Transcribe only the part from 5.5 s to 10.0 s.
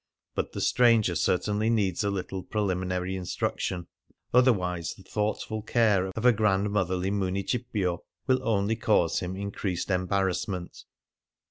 care of a grandmotherly Municipio will only cause him increased